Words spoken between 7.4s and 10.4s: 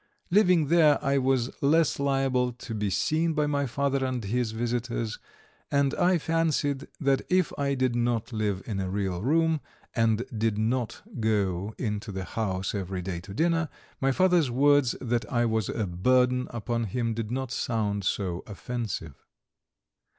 I did not live in a real room, and